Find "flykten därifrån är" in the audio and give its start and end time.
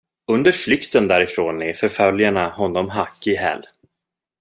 0.51-1.73